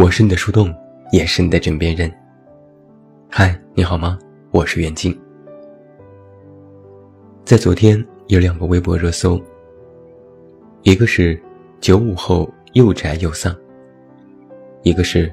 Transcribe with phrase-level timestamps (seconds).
[0.00, 0.74] 我是你的树洞，
[1.12, 2.10] 也是你的枕边人。
[3.28, 4.18] 嗨，你好吗？
[4.50, 5.14] 我是袁静。
[7.44, 9.38] 在昨天有两个微博热搜，
[10.84, 11.38] 一个是
[11.82, 13.54] 九五后又宅又丧，
[14.84, 15.30] 一个是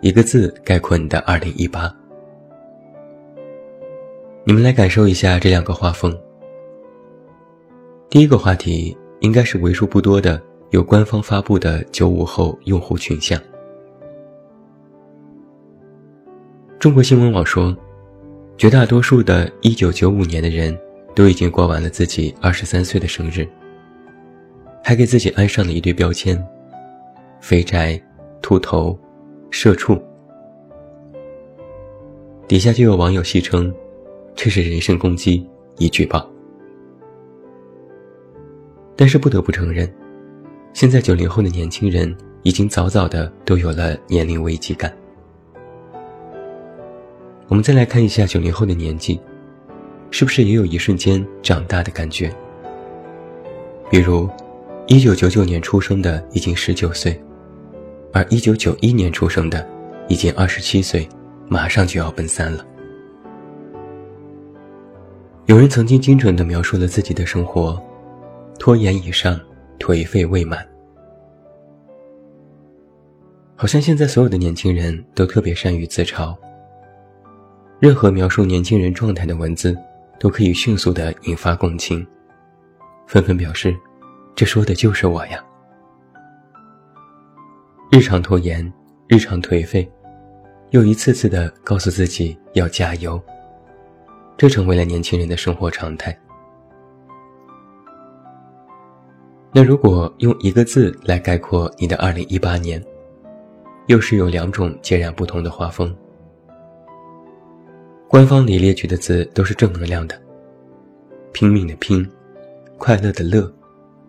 [0.00, 1.88] 一个字概括你的二零一八。
[4.42, 6.12] 你们来感受一下这两个画风。
[8.08, 13.40] 第一个话题应该是为数不多的有官方发布的九五后用户群像。
[16.80, 17.76] 中国新闻网说，
[18.56, 20.74] 绝大多数的1995年的人
[21.14, 23.46] 都已经过完了自己二十三岁的生日，
[24.82, 26.42] 还给自己安上了一堆标签：
[27.38, 28.02] 肥宅、
[28.40, 28.98] 秃头、
[29.50, 30.02] 社畜。
[32.48, 33.70] 底下就有网友戏称。
[34.34, 36.26] 这是人身攻击，已举报。
[38.96, 39.86] 但是不得不承认，
[40.72, 44.90] 现在九零后的年轻人已经早早的都有了年龄危机感。
[47.50, 49.20] 我们再来看一下九零后的年纪，
[50.12, 52.32] 是不是也有一瞬间长大的感觉？
[53.90, 54.30] 比如，
[54.86, 57.20] 一九九九年出生的已经十九岁，
[58.12, 59.68] 而一九九一年出生的
[60.06, 61.08] 已经二十七岁，
[61.48, 62.64] 马上就要奔三了。
[65.46, 67.82] 有人曾经精准地描述了自己的生活：
[68.60, 69.38] 拖延以上，
[69.80, 70.64] 颓废未满。
[73.56, 76.32] 好像现在所有的年轻人都特别善于自嘲。
[77.80, 79.74] 任何描述年轻人状态的文字，
[80.18, 82.06] 都可以迅速地引发共情，
[83.06, 83.74] 纷纷表示
[84.36, 85.42] ：“这说的就是我呀！”
[87.90, 88.70] 日常拖延，
[89.08, 89.90] 日常颓废，
[90.72, 93.18] 又一次次地告诉自己要加油。
[94.36, 96.14] 这成为了年轻人的生活常态。
[99.52, 102.82] 那如果用一个字来概括你的二零一八年，
[103.86, 105.96] 又是有两种截然不同的画风。
[108.10, 110.20] 官方里列举的字都是正能量的，
[111.32, 112.04] 拼命的拼，
[112.76, 113.48] 快乐的乐，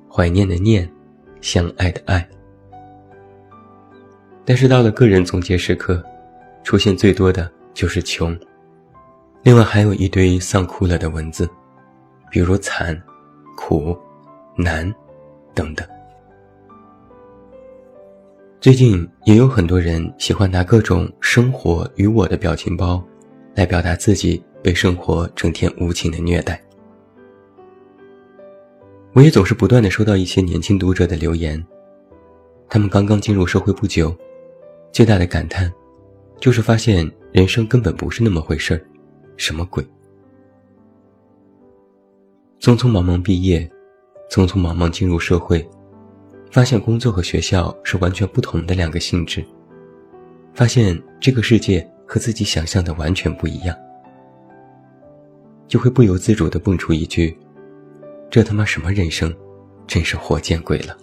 [0.09, 0.91] 怀念的念，
[1.39, 2.28] 相爱的爱。
[4.44, 6.03] 但是到了个人总结时刻，
[6.63, 8.35] 出现最多的就是穷。
[9.44, 11.47] 另外还有一堆丧哭了的文字，
[12.31, 13.00] 比如惨、
[13.56, 13.95] 苦、
[14.57, 14.91] 难
[15.53, 15.88] 等等。
[18.59, 23.03] 最近也有很多人喜欢拿各种“生活与我的”表情包，
[23.61, 26.59] 来表达自己被生活整天无情的虐待。
[29.13, 31.63] 我也总是不断的收到一些年轻读者的留言，
[32.67, 34.16] 他们刚刚进入社会不久，
[34.91, 35.72] 最大的感叹，
[36.39, 38.81] 就是发现人生根本不是那么回事儿。
[39.38, 39.85] 什么鬼？
[42.59, 43.72] 匆匆忙忙毕业，
[44.31, 45.63] 匆匆忙忙进入社会，
[46.49, 49.45] 发现工作和学校是完全不同的两个性质，
[50.55, 53.73] 发现这个世界和自己想象的完全不一样，
[55.66, 57.39] 就会不由自主的蹦出一句
[58.29, 59.33] ：“这他妈什么人生，
[59.88, 60.97] 真是活见鬼了！”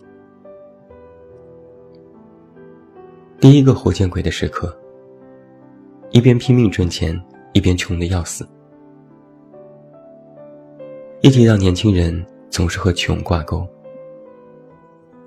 [3.40, 4.78] 第一个活见鬼的时刻，
[6.10, 7.18] 一边拼命赚钱。
[7.54, 8.46] 一边穷得要死，
[11.22, 13.66] 一提到年轻人，总是和穷挂钩。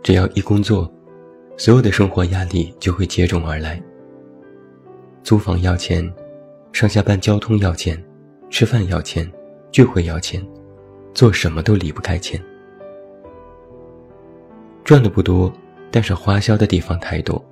[0.03, 0.89] 只要一工作，
[1.57, 3.81] 所有的生活压力就会接踵而来。
[5.23, 6.11] 租房要钱，
[6.71, 8.01] 上下班交通要钱，
[8.49, 9.29] 吃饭要钱，
[9.71, 10.45] 聚会要钱，
[11.13, 12.41] 做什么都离不开钱。
[14.83, 15.51] 赚的不多，
[15.91, 17.43] 但是花销的地方太多。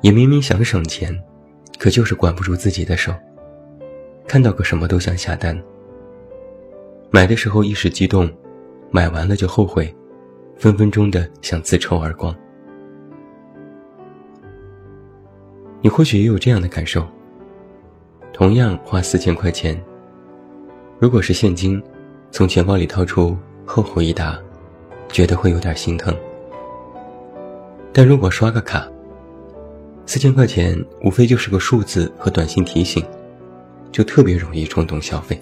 [0.00, 1.16] 也明明想省钱。
[1.78, 3.12] 可就是管不住自己的手，
[4.28, 5.60] 看到个什么都想下单。
[7.10, 8.30] 买的时候一时激动，
[8.92, 9.92] 买完了就后悔，
[10.56, 12.32] 分分钟的想自抽耳光。
[15.82, 17.04] 你或许也有这样的感受。
[18.32, 19.78] 同样花四千块钱，
[20.98, 21.82] 如果是现金，
[22.30, 23.36] 从钱包里掏出，
[23.66, 24.38] 厚厚一沓，
[25.08, 26.16] 觉得会有点心疼。
[27.92, 28.88] 但如果刷个卡，
[30.06, 33.04] 四千块钱无非就是个数字和短信提醒，
[33.90, 35.40] 就特别容易冲动消费。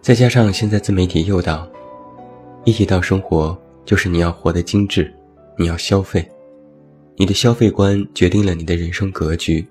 [0.00, 1.66] 再加上现在自媒体诱导，
[2.64, 5.12] 一提到生活，就是你要活得精致，
[5.58, 6.26] 你要消费，
[7.18, 9.66] 你的消费观决定了你的人生格局。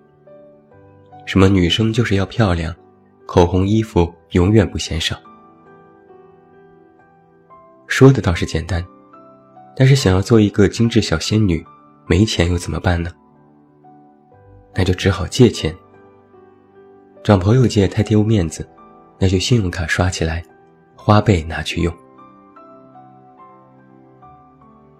[1.26, 2.76] 什么女生就是要漂亮，
[3.26, 5.16] 口红衣服永远不嫌少。
[7.88, 8.84] 说的倒是简单，
[9.76, 11.64] 但是想要做一个精致小仙女。
[12.08, 13.12] 没钱又怎么办呢？
[14.76, 15.76] 那就只好借钱。
[17.24, 18.68] 找朋友借太丢面子，
[19.18, 20.44] 那就信用卡刷起来，
[20.96, 21.92] 花呗拿去用。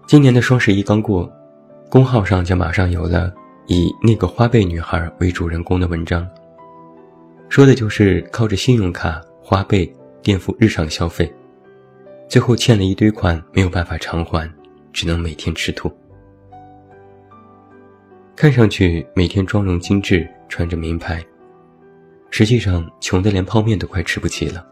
[0.08, 1.32] 今年的双十一刚过，
[1.88, 3.32] 公号上就马上有了
[3.66, 6.28] 以那个花呗女孩为主人公的文章，
[7.48, 9.90] 说的就是靠着信用卡、花呗
[10.20, 11.32] 垫付日常消费，
[12.28, 14.50] 最后欠了一堆款没有办法偿还，
[14.92, 15.90] 只能每天吃土。
[18.34, 21.24] 看上去每天妆容精致，穿着名牌，
[22.30, 24.66] 实际上穷得连泡面都快吃不起了。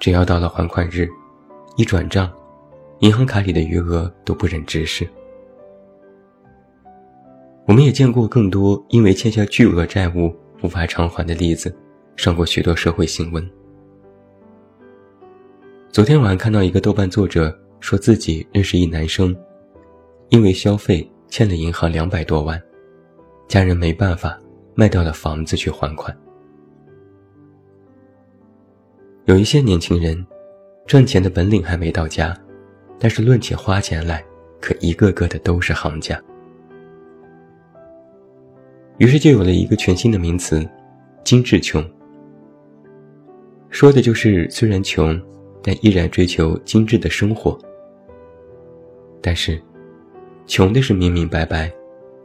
[0.00, 1.08] 只要到了还款日，
[1.76, 2.30] 一转账。
[2.98, 5.08] 银行卡里的余额都不忍直视。
[7.70, 11.72] 我们也见过更多因为欠下巨额债务无法偿还的例子，
[12.16, 13.48] 上过许多社会新闻。
[15.92, 19.32] 昨天晚上看到一个豆瓣作者说自己认识一男生，
[20.30, 22.60] 因为消费欠了银行两百多万，
[23.46, 24.36] 家人没办法
[24.74, 26.12] 卖掉了房子去还款。
[29.26, 30.26] 有一些年轻人，
[30.88, 32.36] 赚钱的本领还没到家。
[32.98, 34.24] 但是论起花钱来，
[34.60, 36.20] 可一个个的都是行家。
[39.00, 40.62] 于是就有了一个全新的名词——
[41.24, 41.82] 精致穷。
[43.70, 45.18] 说的就是虽然穷，
[45.62, 47.58] 但依然追求精致的生活。
[49.22, 49.58] 但是，
[50.46, 51.72] 穷的是明明白白，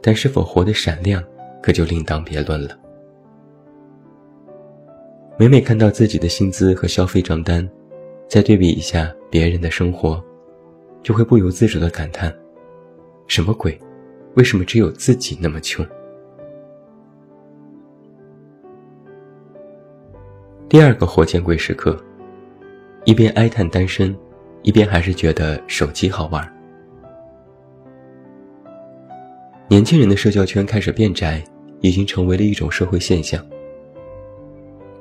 [0.02, 1.24] 但是否活得闪亮，
[1.62, 2.78] 可就另当别论了。
[5.38, 7.66] 每每看到自己的薪资和消费账单，
[8.28, 10.22] 再对比一下别人的生活。
[11.02, 12.34] 就会不由自主的感叹
[13.28, 13.80] ：“什么鬼？
[14.34, 15.86] 为什么只有自己那么穷？”
[20.68, 21.96] 第二个活见鬼时刻，
[23.04, 24.14] 一边哀叹单身，
[24.62, 26.44] 一边还是觉得手机好玩。
[29.68, 31.42] 年轻人的社交圈开始变窄，
[31.82, 33.40] 已经成为了一种社会现象。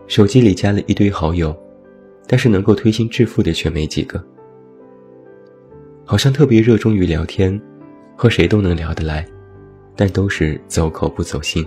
[0.06, 1.56] 手机里加了一堆好友，
[2.28, 4.24] 但是能够推心置腹的却没几个。
[6.06, 7.60] 好像特别热衷于聊天，
[8.16, 9.26] 和谁都能聊得来，
[9.96, 11.66] 但都是走口不走心。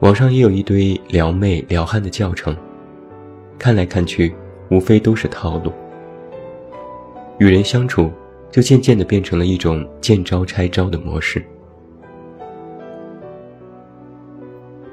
[0.00, 2.54] 网上也有一堆撩妹撩汉的教程，
[3.58, 4.34] 看来看去，
[4.70, 5.72] 无非都是套路。
[7.38, 8.10] 与人相处，
[8.50, 11.42] 就渐渐的变成了一种见招拆招的模式。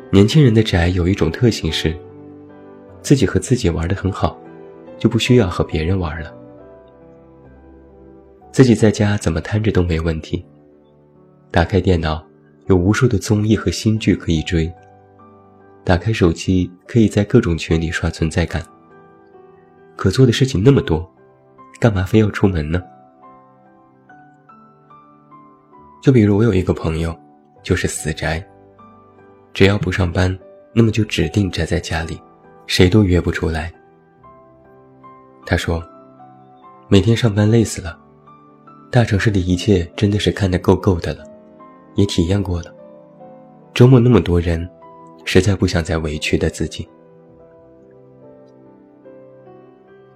[0.09, 1.94] 年轻人的宅有一种特性是，
[3.01, 4.38] 自己和自己玩的很好，
[4.97, 6.33] 就不需要和别人玩了。
[8.51, 10.45] 自己在家怎么瘫着都没问题。
[11.51, 12.23] 打开电脑，
[12.67, 14.71] 有无数的综艺和新剧可以追；
[15.83, 18.63] 打开手机，可以在各种群里刷存在感。
[19.95, 21.09] 可做的事情那么多，
[21.80, 22.81] 干嘛非要出门呢？
[26.01, 27.18] 就比如我有一个朋友，
[27.62, 28.44] 就是死宅。
[29.53, 30.38] 只要不上班，
[30.74, 32.19] 那么就指定宅在家里，
[32.65, 33.71] 谁都约不出来。
[35.45, 35.83] 他说，
[36.88, 38.00] 每天上班累死了。
[38.89, 41.24] 大城市的一切真的是看得够够的了，
[41.95, 42.74] 也体验过了。
[43.74, 44.69] 周末那么多人，
[45.25, 46.87] 实在不想再委屈的自己。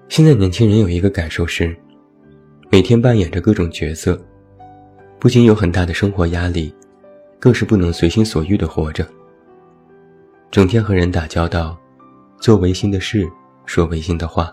[0.10, 1.76] 现在年轻人有一个感受是，
[2.72, 4.20] 每天扮演着各种角色，
[5.20, 6.74] 不仅有很大的生活压力，
[7.40, 9.08] 更是不能随心所欲的活着。
[10.50, 11.78] 整天和人打交道，
[12.40, 13.30] 做违心的事，
[13.66, 14.52] 说违心的话，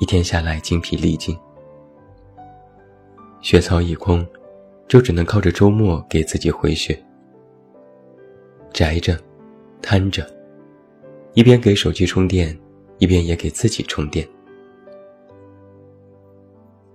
[0.00, 1.36] 一天下来精疲力尽。
[3.40, 4.24] 血槽一空，
[4.86, 7.02] 就只能靠着周末给自己回血。
[8.72, 9.18] 宅着，
[9.82, 10.26] 瘫着，
[11.34, 12.58] 一边给手机充电，
[12.98, 14.26] 一边也给自己充电。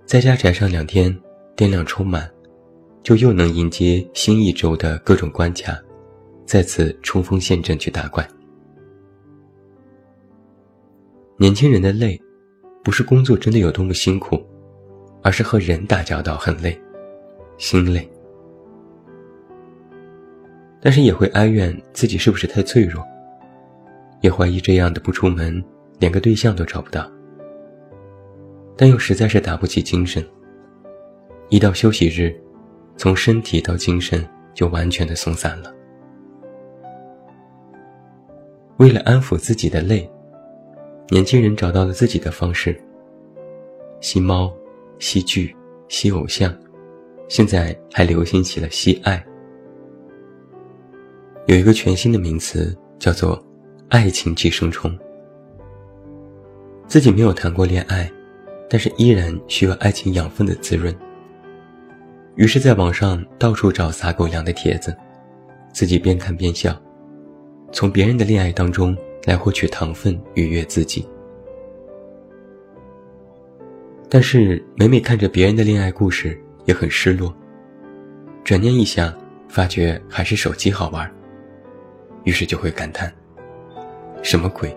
[0.05, 1.15] 在家宅上两天，
[1.55, 2.29] 电量充满，
[3.01, 5.77] 就又能迎接新一周的各种关卡，
[6.45, 8.27] 再次冲锋陷阵去打怪。
[11.37, 12.21] 年轻人的累，
[12.83, 14.41] 不是工作真的有多么辛苦。
[15.25, 16.77] 而是和人打交道很累，
[17.57, 18.05] 心累，
[20.83, 23.01] 但是也会哀怨自己是不是太脆弱，
[24.19, 25.63] 也怀疑这样的不出门
[25.97, 27.09] 连个对象都找不到，
[28.75, 30.21] 但又实在是打不起精神。
[31.47, 32.35] 一到休息日，
[32.97, 35.73] 从身体到精神就完全的松散了。
[38.75, 40.09] 为了安抚自己的累，
[41.09, 42.77] 年轻人找到了自己的方式，
[44.01, 44.53] 吸猫。
[44.99, 45.53] 吸剧、
[45.89, 46.55] 吸偶像，
[47.27, 49.21] 现在还流行起了吸爱。
[51.45, 53.41] 有一个全新的名词叫做
[53.89, 54.97] “爱情寄生虫”。
[56.87, 58.09] 自己没有谈过恋爱，
[58.69, 60.95] 但是依然需要爱情养分的滋润。
[62.35, 64.95] 于是，在网上到处找撒狗粮的帖子，
[65.73, 66.81] 自己边看边笑，
[67.73, 68.95] 从别人的恋爱当中
[69.25, 71.05] 来获取糖分，愉悦自己。
[74.09, 77.35] 但是每每看着别人的恋爱故事，也很失落。
[78.45, 79.13] 转念一想，
[79.49, 81.11] 发觉还是手机好玩，
[82.23, 83.11] 于是就会感叹：
[84.21, 84.75] 什么鬼？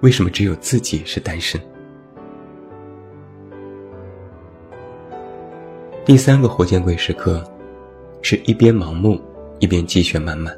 [0.00, 1.60] 为什么只有自己是单身？
[6.04, 7.44] 第三个活见鬼时刻，
[8.22, 9.20] 是一边盲目，
[9.58, 10.56] 一边积雪满满。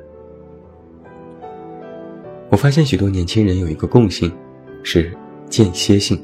[2.51, 4.33] 我发现许多年轻人有一个共性，
[4.83, 5.17] 是
[5.49, 6.23] 间歇性。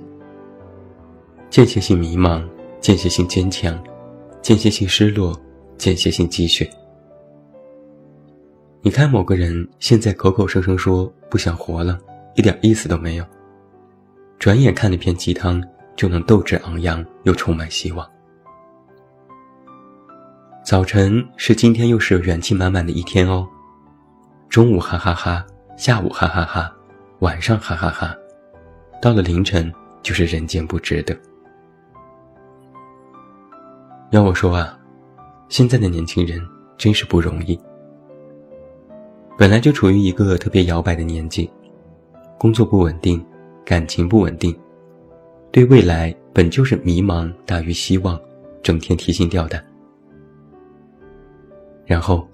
[1.49, 2.45] 间歇性迷茫，
[2.81, 3.77] 间歇性坚强，
[4.43, 5.35] 间歇性失落，
[5.79, 6.69] 间歇性积雪。
[8.87, 11.99] 你看某个人现在口口声声说不想活了，
[12.37, 13.27] 一点意思都没有。
[14.39, 15.61] 转眼看了片鸡汤，
[15.97, 18.09] 就能斗志昂扬，又充满希望。
[20.65, 23.45] 早晨是今天又是元气满满的一天哦，
[24.49, 25.45] 中午哈哈哈，
[25.77, 26.73] 下午哈哈哈，
[27.19, 28.15] 晚上哈哈哈，
[29.03, 29.69] 到了凌晨
[30.01, 31.19] 就是人间不值得。
[34.13, 34.79] 要我说啊，
[35.49, 36.41] 现在的年轻人
[36.79, 37.59] 真是不容易。
[39.39, 41.51] 本来就处于一个特别摇摆的年纪，
[42.39, 43.23] 工作不稳定，
[43.67, 44.57] 感情不稳定，
[45.53, 48.19] 对未来本就是迷茫大于希望，
[48.63, 49.63] 整天提心吊胆。
[51.85, 52.27] 然后，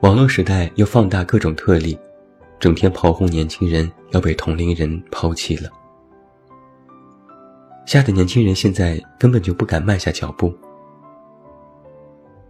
[0.00, 1.98] 网络时代又放大各种特例，
[2.60, 5.68] 整天炮轰年轻人要被同龄人抛弃了，
[7.84, 10.54] 吓得年轻人现在根本就不敢迈下脚步。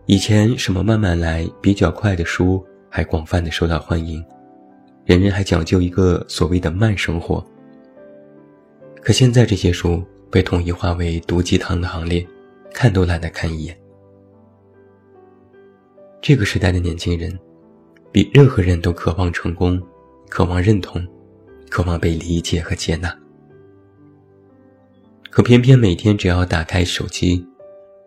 [0.05, 4.25] 以前什么慢慢来、比较快的书还广泛的受到欢迎，
[5.05, 7.45] 人人还讲究一个所谓的慢生活。
[9.03, 12.27] 可现在这些书被统一划为毒鸡汤的行列，
[12.75, 13.79] 看都懒得看一眼。
[16.21, 17.39] 这个时代的年轻人，
[18.11, 19.81] 比任何人都渴望成功，
[20.29, 21.07] 渴望认同，
[21.71, 23.17] 渴望被理解和接纳。
[25.31, 27.47] 可偏偏每天只要打开手机，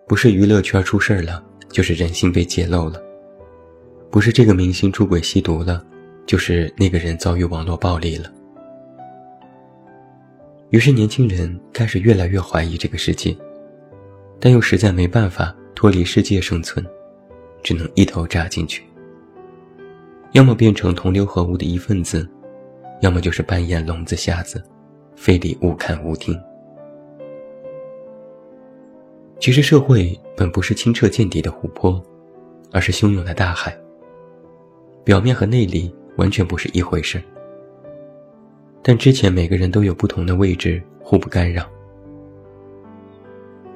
[0.07, 2.99] 不是娱乐圈出事儿了，就是人性被揭露了；
[4.11, 5.83] 不是这个明星出轨吸毒了，
[6.25, 8.29] 就是那个人遭遇网络暴力了。
[10.69, 13.35] 于是年轻人开始越来越怀疑这个世界，
[14.39, 16.85] 但又实在没办法脱离世界生存。
[17.63, 18.83] 只能一头扎进去，
[20.31, 22.27] 要么变成同流合污的一份子，
[23.01, 24.63] 要么就是扮演聋子瞎子，
[25.15, 26.35] 非礼勿看勿听。
[29.39, 32.01] 其实社会本不是清澈见底的湖泊，
[32.71, 33.77] 而是汹涌的大海。
[35.03, 37.21] 表面和内里完全不是一回事。
[38.81, 41.65] 但之前每个人都有不同的位置，互不干扰。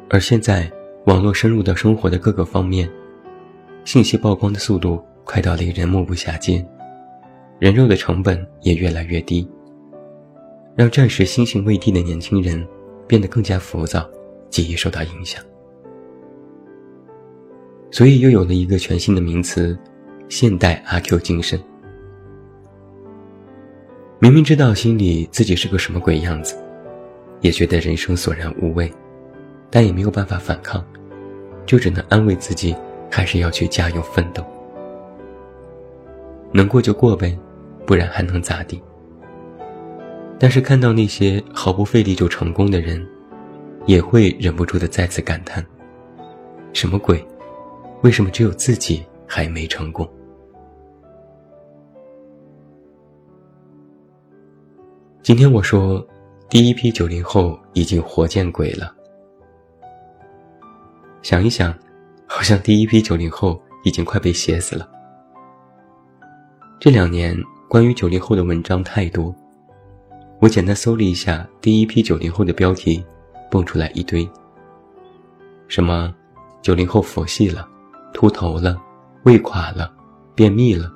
[0.10, 0.72] 而现在，
[1.06, 2.90] 网络深入到生活的各个方面。
[3.84, 6.66] 信息曝光的速度快到令人目不暇接，
[7.60, 9.48] 人肉的成本也越来越低，
[10.76, 12.68] 让暂时心性未定的年轻人
[13.08, 14.10] 变得更加浮躁，
[14.50, 15.44] 极易受到影响。
[17.92, 19.78] 所以又有了一个全新的名词——
[20.30, 21.60] 现代阿 Q 精神。
[24.20, 26.56] 明明知道心里自己是个什么鬼样子，
[27.42, 28.92] 也觉得人生索然无味，
[29.70, 30.84] 但也没有办法反抗，
[31.66, 32.76] 就只能安慰自己。
[33.08, 34.44] 还是要去加油奋斗，
[36.52, 37.38] 能过就过呗，
[37.86, 38.82] 不然还能咋地？
[40.38, 43.08] 但是看到那些毫不费力就成功的人，
[43.86, 45.66] 也会忍不住的再次感叹：
[46.74, 47.26] 什么鬼？
[48.02, 50.10] 为什么只有自己还没成功？
[55.22, 56.06] 今天我说，
[56.50, 58.96] 第一批九零后已经活见鬼了。
[61.22, 61.74] 想一想。
[62.28, 64.90] 好像第一批九零后已经快被写死了。
[66.80, 67.38] 这两年
[67.70, 69.34] 关于九零后的文章太多，
[70.42, 73.06] 我简单搜了一下第一批九零后的标题，
[73.50, 74.28] 蹦出来一堆。
[75.68, 76.14] 什么，
[76.64, 77.70] 九零后佛系了，
[78.12, 78.82] 秃头了，
[79.26, 79.92] 胃垮了，
[80.36, 80.92] 便秘了，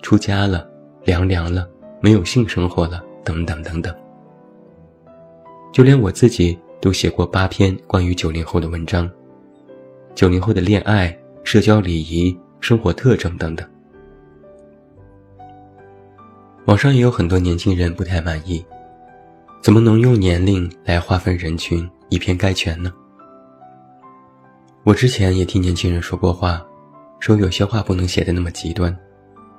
[0.00, 0.66] 出家了，
[1.04, 1.68] 凉凉了，
[2.00, 3.94] 没有性生活了，等等等等。
[5.74, 9.10] 就连我自己都写过八篇关于九零后的文章。
[10.14, 11.14] 九零后的恋爱、
[11.44, 13.68] 社交礼仪、生活特征等等，
[16.64, 18.64] 网上也有很多年轻人不太满意，
[19.60, 22.90] 怎么能用年龄来划分人群，以偏概全呢？
[24.82, 26.64] 我之前也听年轻人说过话，
[27.18, 28.96] 说有些话不能写的那么极端，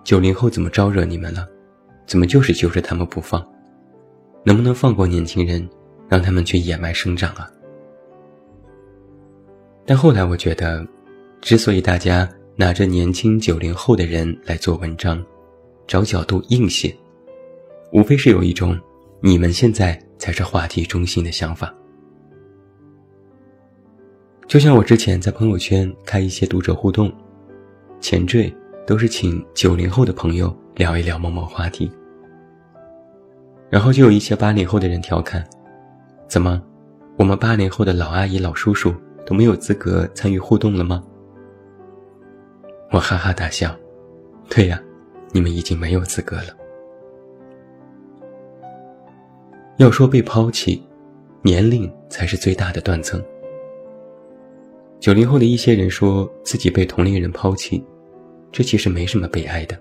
[0.03, 1.47] 九零后怎么招惹你们了？
[2.05, 3.45] 怎么就是揪着他们不放？
[4.43, 5.67] 能不能放过年轻人，
[6.07, 7.51] 让他们去野蛮生长啊？
[9.85, 10.85] 但后来我觉得，
[11.41, 15.21] 之所以大家拿着年轻九零后的人来做文章，
[15.85, 16.95] 找角度硬写，
[17.91, 18.79] 无非是有一种
[19.19, 21.73] 你们现在才是话题中心的想法。
[24.47, 27.11] 就像我之前在朋友圈开一些读者互动，
[27.99, 28.53] 前缀
[28.85, 31.91] 都是请九零后的朋友聊一聊某某话题，
[33.69, 35.45] 然后就有一些八零后的人调侃
[36.27, 36.61] ：“怎么，
[37.17, 38.93] 我们八零后的老阿姨、老叔叔
[39.25, 41.03] 都没有资格参与互动了吗？”
[42.91, 43.75] 我哈哈大笑
[44.49, 44.81] ：“对呀，
[45.31, 46.55] 你们已经没有资格了。”
[49.77, 50.81] 要说被抛弃，
[51.41, 53.21] 年龄才是最大的断层。
[54.99, 57.83] 九零后的一些人说自己被同龄人抛弃，
[58.51, 59.77] 这其实没什么悲哀的。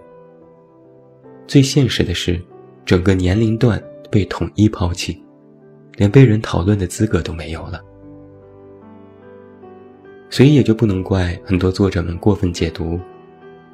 [1.46, 2.40] 最现实的是，
[2.84, 5.20] 整个年龄段被统一抛弃，
[5.94, 7.82] 连被人讨论的资格都没有了。
[10.28, 13.00] 所以也就不能怪很多作者们过分解读，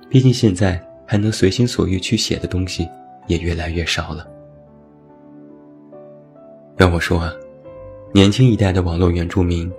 [0.09, 2.89] 毕竟现在还能随心所欲去写的东西
[3.27, 4.29] 也越来越少了。
[6.79, 7.33] 要我说啊，
[8.13, 9.71] 年轻一代的网络原住民，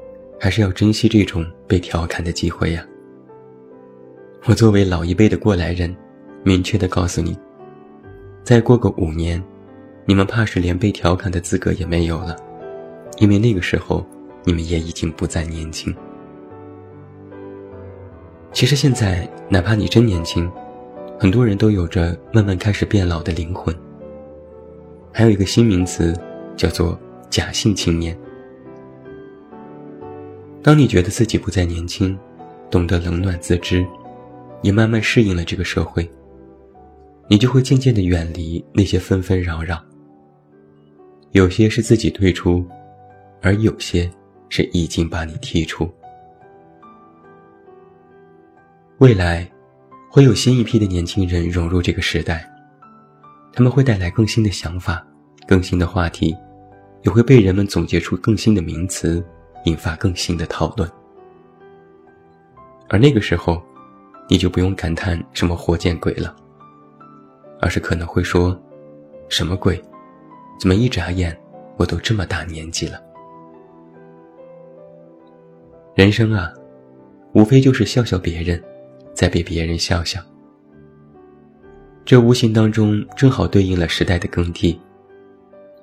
[0.43, 2.85] 还是要珍惜这种被调侃的机会呀。
[4.43, 5.95] 我作为老一辈的过来人，
[6.43, 7.33] 明确的告诉你，
[8.43, 9.41] 再过个五年，
[10.03, 12.35] 你们怕是连被调侃的资格也没有了，
[13.19, 14.05] 因为那个时候，
[14.43, 15.95] 你们也已经不再年轻。
[18.51, 20.51] 其实现在，哪怕你真年轻，
[21.17, 23.73] 很多人都有着慢慢开始变老的灵魂。
[25.09, 26.13] 还有一个新名词。
[26.55, 27.00] 叫做
[27.31, 28.15] 假性青年。
[30.63, 32.17] 当你觉得自己不再年轻，
[32.72, 33.86] 懂得冷暖自知，
[34.62, 36.10] 也慢慢适应了这个社会，
[37.27, 39.84] 你就会渐渐的远离那些纷纷扰扰。
[41.32, 42.65] 有些是自己退出，
[43.41, 44.10] 而有些
[44.48, 45.91] 是已经把你踢出。
[49.00, 49.46] 未来，
[50.10, 52.50] 会有新一批的年轻人融入这个时代，
[53.51, 55.05] 他们会带来更新的想法。
[55.46, 56.34] 更新的话题，
[57.02, 59.21] 也会被人们总结出更新的名词，
[59.63, 60.88] 引发更新的讨论。
[62.89, 63.62] 而那个时候，
[64.30, 66.36] 你就不用感叹什么“活见鬼”了，
[67.60, 68.60] 而是可能会说
[69.30, 69.82] ：“什么鬼？
[70.60, 71.36] 怎么一眨眼
[71.78, 73.02] 我都这么大年纪了？”
[75.95, 76.52] 人生啊，
[77.34, 78.62] 无非就是笑笑别人，
[79.13, 80.19] 再被别人笑笑。
[82.06, 84.80] 这无形当中正好对应了时代的更替。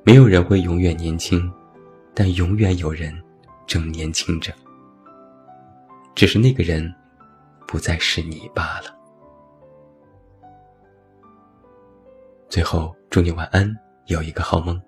[0.02, 1.50] 没有人会永远年轻，
[2.14, 3.12] 但永远有人
[3.70, 4.52] 正年轻着。
[6.16, 6.92] 只是那个人
[7.68, 8.92] 不再是你罢了。
[12.48, 13.72] 最后，祝你晚安，
[14.06, 14.82] 有一个好梦。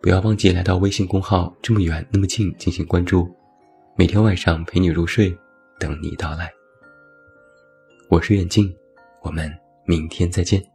[0.00, 3.30] 不要忘记来到微信公号“这么远那么近”进行关注，
[3.96, 5.36] 每天晚上陪你入睡，
[5.78, 6.50] 等你到来。
[8.08, 8.74] 我是远近，
[9.20, 10.73] 我们明天再见。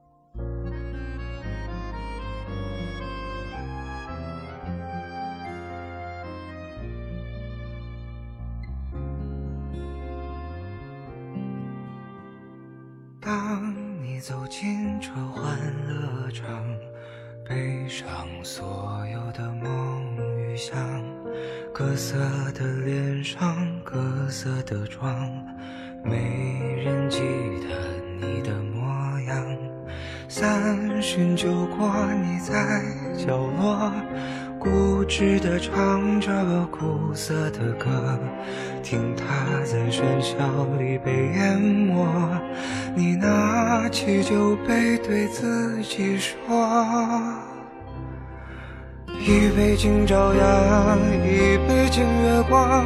[30.59, 31.89] 三巡酒过，
[32.21, 32.81] 你在
[33.17, 33.89] 角落。
[34.59, 36.29] 固执地唱着
[36.65, 38.19] 苦涩的歌，
[38.83, 39.23] 听它
[39.63, 40.35] 在喧嚣
[40.77, 42.05] 里被淹没。
[42.93, 46.35] 你拿起酒杯，对自己说：
[49.07, 52.85] 一杯敬朝阳，一杯敬月光，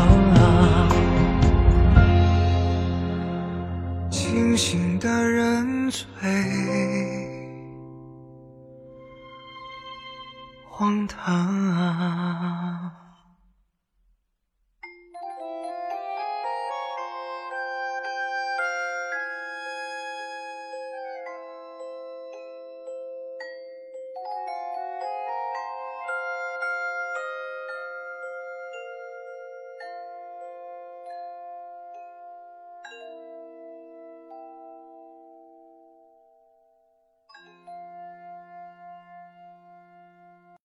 [4.61, 6.05] 清醒的人最
[10.69, 11.33] 荒唐
[11.73, 12.40] 啊！